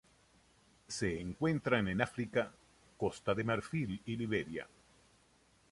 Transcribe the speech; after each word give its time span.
Se 0.87 1.19
encuentran 1.21 1.87
en 1.87 2.01
África: 2.01 2.51
Costa 2.97 3.35
de 3.35 3.43
Marfil 3.43 4.01
y 4.07 4.15
Liberia. 4.17 4.67